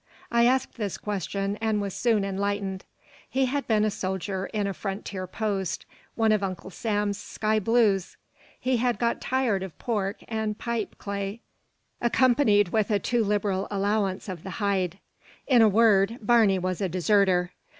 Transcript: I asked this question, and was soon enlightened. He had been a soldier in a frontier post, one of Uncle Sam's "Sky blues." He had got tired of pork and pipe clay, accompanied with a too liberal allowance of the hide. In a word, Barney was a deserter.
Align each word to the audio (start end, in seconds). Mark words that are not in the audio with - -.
I 0.31 0.47
asked 0.47 0.77
this 0.77 0.97
question, 0.97 1.57
and 1.61 1.79
was 1.79 1.93
soon 1.93 2.25
enlightened. 2.25 2.85
He 3.29 3.45
had 3.45 3.67
been 3.67 3.83
a 3.85 3.91
soldier 3.91 4.47
in 4.47 4.65
a 4.65 4.73
frontier 4.73 5.27
post, 5.27 5.85
one 6.15 6.31
of 6.31 6.41
Uncle 6.41 6.71
Sam's 6.71 7.19
"Sky 7.19 7.59
blues." 7.59 8.17
He 8.59 8.77
had 8.77 8.97
got 8.97 9.21
tired 9.21 9.61
of 9.61 9.77
pork 9.77 10.23
and 10.27 10.57
pipe 10.57 10.97
clay, 10.97 11.41
accompanied 12.01 12.69
with 12.69 12.89
a 12.89 12.97
too 12.97 13.23
liberal 13.23 13.67
allowance 13.69 14.27
of 14.27 14.41
the 14.41 14.49
hide. 14.57 14.97
In 15.45 15.61
a 15.61 15.69
word, 15.69 16.17
Barney 16.19 16.57
was 16.57 16.81
a 16.81 16.89
deserter. 16.89 17.51